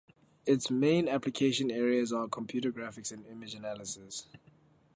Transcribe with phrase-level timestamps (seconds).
[0.47, 4.25] Its main application areas are computer graphics and image analysis.